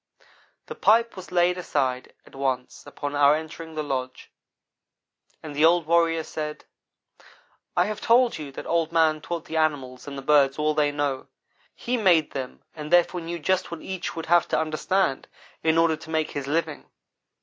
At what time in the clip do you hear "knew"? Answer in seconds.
13.21-13.37